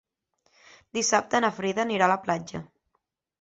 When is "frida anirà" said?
1.59-2.09